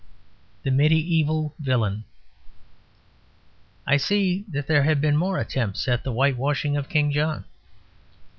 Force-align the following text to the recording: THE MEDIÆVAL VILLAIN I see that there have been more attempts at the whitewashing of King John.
THE 0.63 0.71
MEDIÆVAL 0.71 1.53
VILLAIN 1.59 2.05
I 3.85 3.97
see 3.97 4.43
that 4.49 4.65
there 4.65 4.81
have 4.81 4.99
been 4.99 5.15
more 5.15 5.37
attempts 5.37 5.87
at 5.87 6.03
the 6.03 6.11
whitewashing 6.11 6.75
of 6.75 6.89
King 6.89 7.11
John. 7.11 7.45